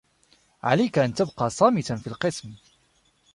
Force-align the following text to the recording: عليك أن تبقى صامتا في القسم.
عليك 0.63 0.97
أن 0.99 1.13
تبقى 1.13 1.49
صامتا 1.49 1.95
في 1.95 2.07
القسم. 2.07 2.51